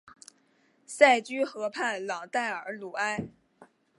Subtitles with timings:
[0.87, 3.27] 塞居河畔朗代尔鲁埃。